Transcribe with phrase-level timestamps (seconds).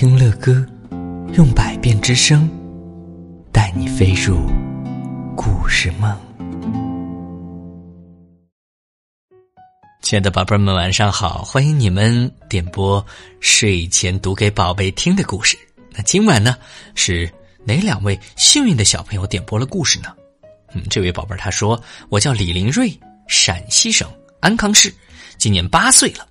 [0.00, 0.64] 听乐歌，
[1.34, 2.48] 用百变之声，
[3.52, 4.46] 带你飞入
[5.36, 6.16] 故事梦。
[10.00, 11.42] 亲爱的宝贝们，晚上好！
[11.42, 13.04] 欢迎你们点播
[13.40, 15.58] 睡前读给宝贝听的故事。
[15.90, 16.56] 那今晚呢，
[16.94, 17.28] 是
[17.64, 20.14] 哪两位幸运的小朋友点播了故事呢？
[20.74, 22.88] 嗯，这位宝贝他说：“我叫李林瑞，
[23.26, 24.08] 陕西省
[24.38, 24.94] 安康市，
[25.38, 26.24] 今年八岁了。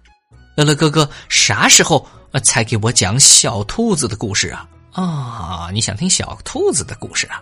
[0.55, 2.07] 乐乐哥哥，啥时候
[2.39, 4.67] 才给我讲小兔子的故事啊？
[4.93, 7.41] 啊，你想听小兔子的故事啊？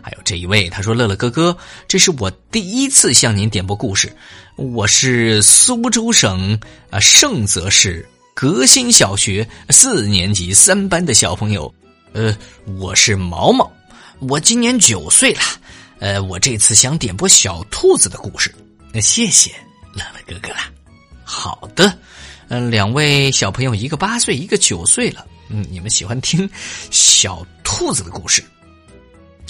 [0.00, 1.54] 还有这一位，他说：乐乐哥哥，
[1.86, 4.10] 这是我第一次向您点播故事。
[4.56, 6.58] 我是苏州省
[6.90, 11.72] 啊盛泽市革新小学四年级三班的小朋友。
[12.12, 12.34] 呃，
[12.78, 13.70] 我是毛毛，
[14.20, 15.42] 我今年九岁了。
[15.98, 18.54] 呃，我这次想点播小兔子的故事。
[18.90, 19.50] 那谢谢
[19.92, 20.70] 乐乐哥哥啦。
[21.24, 21.96] 好的。
[22.50, 25.24] 嗯，两位小朋友，一个八岁，一个九岁了。
[25.48, 26.50] 嗯，你们喜欢听
[26.90, 28.42] 小兔子的故事？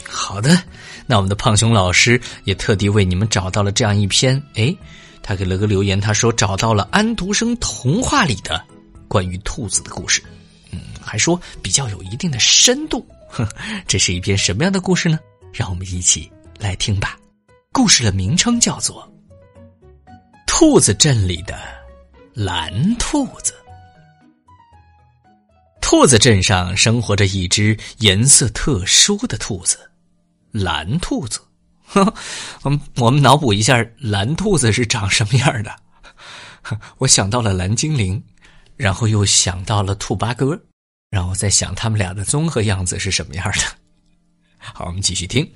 [0.07, 0.63] 好的，
[1.07, 4.41] 那我们的胖熊老师也特地为你们找到了这样一篇。
[4.55, 4.77] 哎，
[5.23, 8.63] 他给了个留言，他说找到了安徒生童话里的
[9.09, 10.23] 关于兔子的故事。
[10.71, 13.07] 嗯，还说比较有一定的深度。
[13.31, 13.49] 哼，
[13.89, 15.19] 这是一篇什么样的故事呢？
[15.55, 17.19] 让我们一起来听吧。
[17.73, 19.11] 故事的名称叫做
[20.47, 21.55] 《兔子镇里的》。
[22.43, 23.53] 蓝兔子，
[25.83, 29.79] 兔子镇上生活着一只颜色特殊的兔子，
[30.51, 31.39] 蓝兔子。
[32.63, 35.77] 我们我们脑补一下，蓝兔子是长什么样的？
[36.97, 38.25] 我想到了蓝精灵，
[38.75, 40.59] 然后又想到了兔八哥，
[41.11, 43.61] 然后再想他们俩的综合样子是什么样的。
[44.57, 45.47] 好，我们继续听。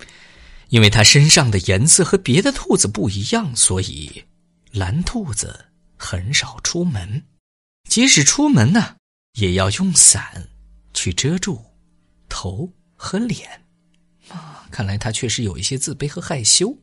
[0.68, 4.22] 因为它身上的颜色和别的兔子不一样，所以
[4.70, 5.64] 蓝兔子。
[6.04, 7.24] 很少出门，
[7.88, 8.96] 即使出门呢，
[9.38, 10.46] 也要用伞
[10.92, 11.64] 去遮住
[12.28, 13.64] 头和脸。
[14.28, 16.76] 啊，看来他确实有一些自卑和害羞。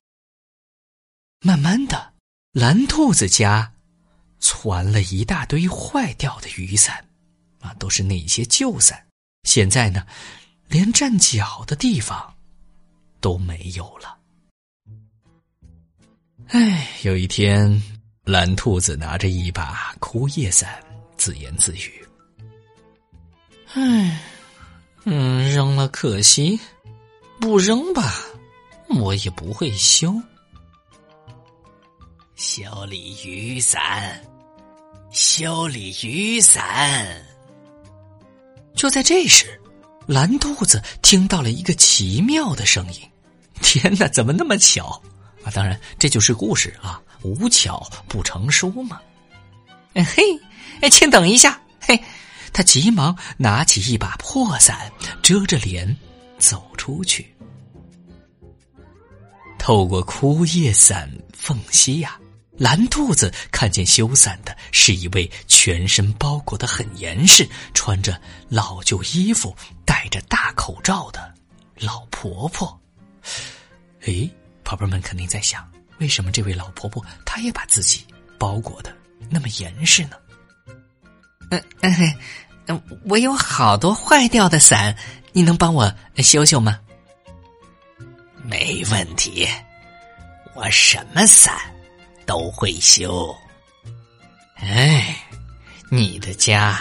[1.41, 2.13] 慢慢的，
[2.51, 3.71] 蓝兔子家
[4.39, 7.07] 传了一大堆坏掉的雨伞，
[7.59, 9.07] 啊，都是那些旧伞。
[9.43, 10.07] 现在呢，
[10.67, 12.35] 连站脚的地方
[13.19, 14.17] 都没有了。
[16.47, 18.00] 哎，有一天。
[18.31, 20.81] 蓝兔子拿着一把枯叶伞，
[21.17, 22.07] 自言自语
[23.75, 24.21] ：“唉，
[25.03, 26.57] 嗯，扔了可惜，
[27.41, 28.15] 不扔吧，
[29.01, 30.15] 我也不会修。
[32.37, 34.25] 修理雨伞，
[35.11, 37.21] 修理雨伞。”
[38.73, 39.59] 就在这时，
[40.07, 43.01] 蓝兔子听到了一个奇妙的声音。
[43.61, 45.03] 天哪，怎么那么巧
[45.43, 45.51] 啊？
[45.53, 47.01] 当然，这就是故事啊。
[47.23, 48.99] 无巧不成书嘛！
[49.93, 50.23] 嘿，
[50.81, 51.61] 哎，请等一下！
[51.79, 52.01] 嘿，
[52.53, 55.95] 他急忙拿起一把破伞，遮着脸
[56.37, 57.33] 走出去。
[59.57, 62.19] 透过枯叶伞缝隙呀，
[62.57, 69.55] 蓝兔子看见修伞的是一位全身包裹的很严实、穿着老旧衣服、
[69.85, 71.33] 戴着大口罩的
[71.77, 72.79] 老婆婆。
[74.07, 74.27] 哎，
[74.63, 75.69] 宝贝们肯定在想。
[76.01, 78.03] 为什么这位老婆婆她也把自己
[78.39, 78.91] 包裹的
[79.29, 80.17] 那么严实呢？
[81.51, 81.93] 嗯嗯
[82.65, 84.95] 嗯，我有好多坏掉的伞，
[85.31, 86.79] 你能帮我修修吗？
[88.43, 89.47] 没问题，
[90.55, 91.53] 我什么伞
[92.25, 93.33] 都会修。
[94.55, 95.15] 哎，
[95.89, 96.79] 你的家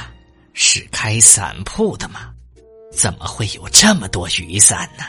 [0.55, 2.33] 是开伞铺的吗？
[2.91, 5.05] 怎么会有这么多雨伞呢？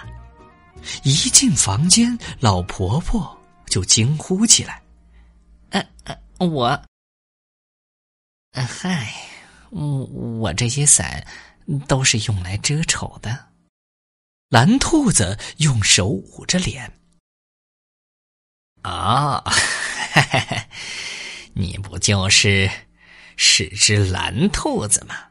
[1.03, 3.40] 一进房间，老婆婆。
[3.71, 4.83] 就惊呼起来
[5.71, 6.83] ：“呃呃，我，
[8.51, 9.15] 嗨，
[9.69, 11.25] 我我这些伞
[11.87, 13.47] 都是用来遮丑的。”
[14.51, 16.99] 蓝兔子用手捂着脸
[18.83, 19.41] ：“啊，
[21.55, 22.69] 你不就是
[23.37, 25.29] 是只蓝兔子吗？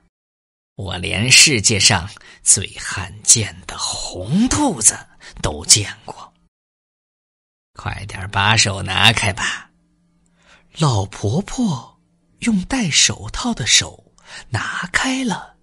[0.76, 2.08] 我连世界上
[2.42, 4.98] 最罕见的红兔子
[5.42, 6.28] 都见过。”
[7.82, 9.70] 快点把手拿开吧！
[10.76, 11.98] 老婆婆
[12.40, 14.12] 用戴手套的手
[14.50, 15.56] 拿开了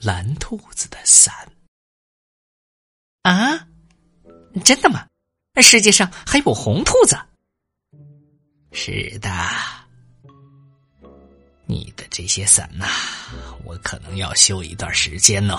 [0.00, 1.34] 蓝兔子的伞。
[3.24, 3.68] 啊，
[4.64, 5.06] 真的吗？
[5.60, 7.18] 世界上还有红兔子？
[8.72, 9.30] 是的，
[11.66, 12.86] 你的这些伞呐，
[13.64, 15.58] 我可能要修一段时间哦。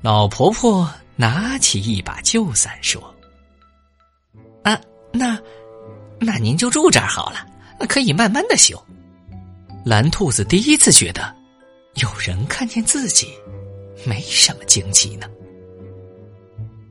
[0.00, 3.12] 老婆婆拿起一把旧伞说。
[5.12, 5.38] 那，
[6.18, 7.46] 那您就住这儿好了，
[7.88, 8.80] 可以慢慢的修。
[9.84, 11.34] 蓝兔子第一次觉得，
[11.96, 13.28] 有人看见自己，
[14.06, 15.26] 没什么惊奇呢。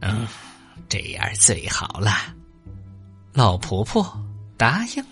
[0.01, 0.27] 嗯，
[0.89, 2.11] 这样最好了。
[3.33, 4.05] 老婆婆
[4.57, 5.05] 答应。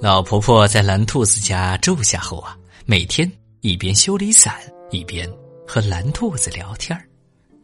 [0.00, 2.56] 老婆婆在蓝兔子家住下后啊，
[2.86, 3.30] 每天
[3.60, 4.54] 一边修理伞，
[4.90, 5.28] 一边
[5.66, 6.98] 和蓝兔子聊天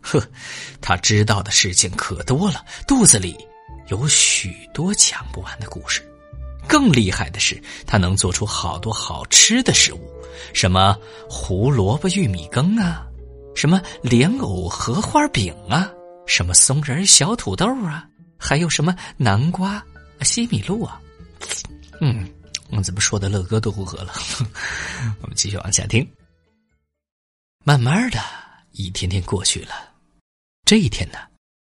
[0.05, 0.23] 呵，
[0.81, 3.37] 他知道的事情可多了，肚子里
[3.89, 6.06] 有许多讲不完的故事。
[6.69, 10.01] 更厉害的是，他能做出好多好吃的食物，
[10.53, 10.97] 什么
[11.29, 13.06] 胡萝卜玉米羹啊，
[13.55, 15.91] 什么莲藕荷花饼啊。
[16.27, 18.09] 什么松仁小土豆啊，
[18.39, 19.85] 还有什么南瓜、
[20.23, 20.99] 西米露啊？
[22.00, 22.27] 嗯，
[22.71, 24.15] 我怎么说的乐哥都不饿了？
[25.21, 26.11] 我们继续往下听。
[27.62, 28.19] 慢慢的
[28.73, 29.93] 一天天过去了，
[30.64, 31.19] 这一天呢，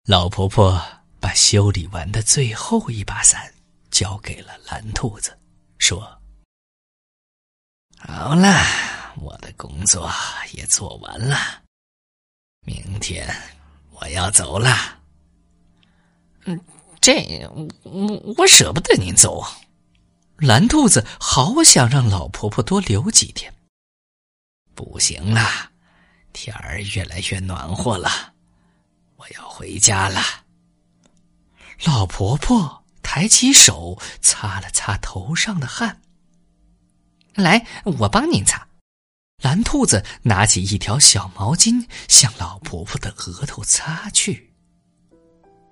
[0.06, 0.82] 老婆婆
[1.22, 3.54] 把修理完的最后一把伞
[3.90, 5.40] 交给了蓝兔子，
[5.78, 6.02] 说
[7.98, 8.52] ：“好了，
[9.16, 10.12] 我的工作
[10.52, 11.64] 也做完了，
[12.66, 13.34] 明天。”
[14.02, 15.00] 我要走了，
[16.46, 16.60] 嗯，
[17.00, 17.48] 这
[17.84, 19.46] 我我舍不得您走。
[20.38, 23.54] 蓝兔子好想让老婆婆多留几天。
[24.74, 25.72] 不行了，
[26.34, 28.34] 天儿越来越暖和了，
[29.22, 30.20] 我要回家了。
[31.86, 36.02] 老婆婆抬起手擦了擦头上的汗，
[37.36, 38.68] 来，我帮您擦。
[39.38, 44.52] 蓝兔子拿起一条小毛巾，向老婆婆的额头擦去。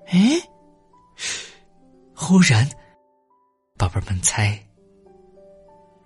[0.07, 0.39] 哎，
[2.15, 2.69] 忽然，
[3.77, 4.63] 宝贝们猜，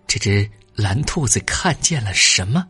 [0.08, 2.66] 这只蓝兔子看见了什么？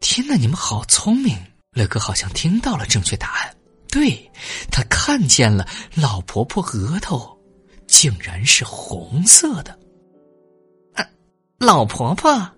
[0.00, 1.36] 天哪，你们好聪明！
[1.74, 3.56] 乐哥好像听到了正确答案。
[3.88, 4.30] 对，
[4.70, 7.38] 他看见了老婆婆额头
[7.86, 9.78] 竟然是红色的。
[10.94, 11.06] 啊，
[11.58, 12.50] 老婆婆。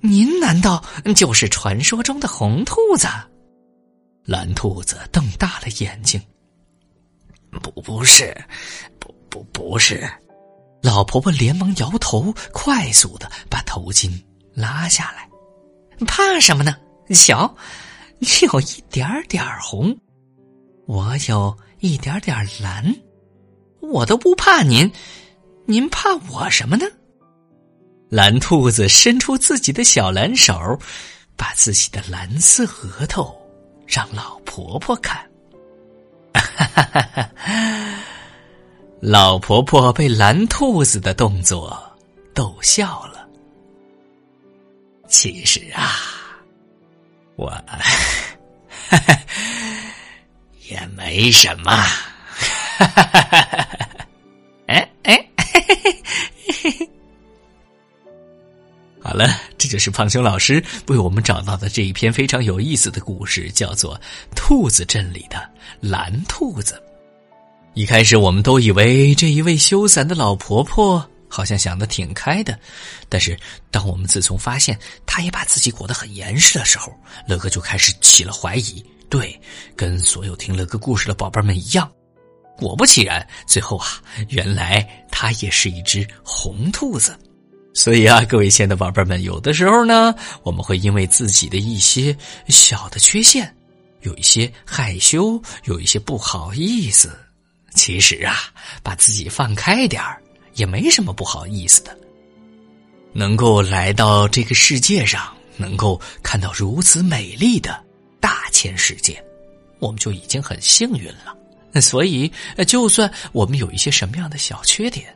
[0.00, 3.06] 您难道就是传说中的红兔子？
[4.24, 6.20] 蓝兔子瞪大了眼睛。
[7.60, 8.36] 不，不是，
[8.98, 10.08] 不，不，不是。
[10.82, 14.10] 老婆婆连忙摇头，快速的把头巾
[14.54, 15.28] 拉下来。
[16.06, 16.76] 怕什么呢？
[17.10, 17.54] 瞧，
[18.42, 19.96] 有一点点红，
[20.86, 22.94] 我有一点点蓝，
[23.80, 24.90] 我都不怕您，
[25.66, 26.86] 您怕我什么呢？
[28.08, 30.78] 蓝兔子伸出自己的小蓝手，
[31.36, 33.34] 把自己的蓝色额头
[33.86, 35.18] 让老婆婆看。
[39.00, 41.76] 老婆婆被蓝兔子的动作
[42.34, 43.26] 逗笑了。
[45.08, 45.92] 其实啊，
[47.36, 47.52] 我
[50.68, 51.72] 也没什么。
[54.66, 55.28] 哎哎
[59.02, 63.96] 好了，这就是胖熊老师为我们找到的这一篇非常有意思的故事，叫做
[64.34, 65.48] 《兔子镇里的
[65.80, 66.74] 蓝兔子》。
[67.74, 72.58] 一开始我们都以为这一位修伞的老婆婆好像想的挺开的，
[73.08, 73.34] 但是
[73.70, 76.92] 当我们自从发现他也把自己裹得很严实的时候，
[77.26, 78.84] 乐哥就开始起了怀疑。
[79.08, 79.40] 对，
[79.74, 81.90] 跟所有听乐哥故事的宝贝们一样，
[82.58, 87.18] 果不其然，最后啊，原来他也是一只红兔子。
[87.72, 92.14] 所以啊，各位亲爱的宝贝们，有的时候呢，我们会因为自己的一些
[92.48, 93.50] 小的缺陷，
[94.02, 97.18] 有一些害羞，有一些不好意思。
[97.74, 100.22] 其实啊，把自己放开点儿，
[100.54, 101.96] 也没什么不好意思的。
[103.12, 107.78] 能够来到这个世界上，能够看到如此美丽的
[108.20, 109.22] 大千世界，
[109.78, 111.36] 我们就已经很幸运了。
[111.80, 112.30] 所以，
[112.66, 115.14] 就算我们有一些什么样的小缺点，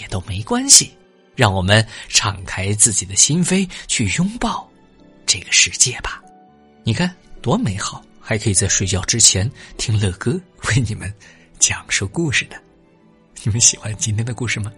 [0.00, 0.92] 也都没关系。
[1.36, 4.70] 让我们敞开自己的心扉，去拥抱
[5.26, 6.22] 这个世界吧。
[6.84, 7.12] 你看
[7.42, 11.12] 多美好，还可以在睡觉之前听乐哥为你们
[11.58, 12.56] 讲述故事的。
[13.46, 14.72] 你们喜欢今天的故事吗？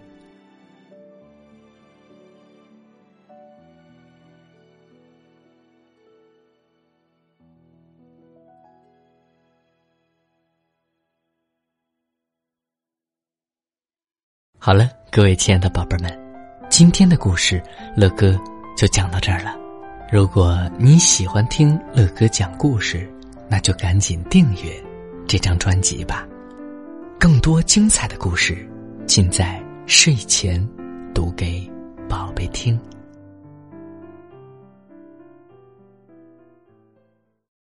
[14.59, 16.11] 好了，各位亲爱的宝贝们。
[16.69, 17.63] 今天的故事，
[17.95, 18.37] 乐哥
[18.75, 19.55] 就讲到这儿了。
[20.11, 23.09] 如果你喜欢听乐哥讲故事，
[23.49, 24.83] 那就赶紧订阅
[25.25, 26.26] 这张专辑吧。
[27.19, 28.55] 更多精彩的故事，
[29.07, 30.63] 尽在睡前
[31.15, 31.67] 读给
[32.07, 32.79] 宝贝听。